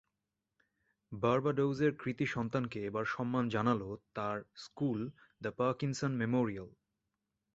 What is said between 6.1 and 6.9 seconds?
Memorial.